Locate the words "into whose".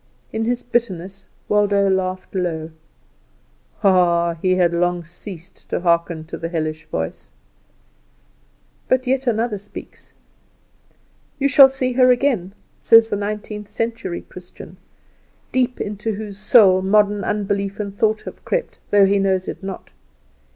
15.79-16.39